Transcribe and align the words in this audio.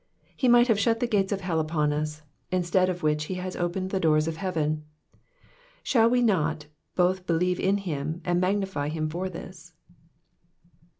He 0.35 0.47
might 0.47 0.67
have 0.67 0.79
shut 0.79 0.99
tliQ 0.99 1.11
gates 1.11 1.31
of 1.31 1.41
hell 1.41 1.59
upon 1.59 1.93
us, 1.93 2.23
instead 2.51 2.89
of 2.89 3.03
which 3.03 3.25
he 3.25 3.35
has 3.35 3.55
opened 3.55 3.91
the 3.91 3.99
doors 3.99 4.27
of 4.27 4.37
heaven; 4.37 4.83
shall 5.83 6.09
we 6.09 6.23
not 6.23 6.65
both 6.95 7.27
believe 7.27 7.59
in 7.59 7.77
him 7.77 8.19
and 8.25 8.41
magnify 8.41 8.89
liim 8.89 9.11
for 9.11 9.29
this 9.29 9.73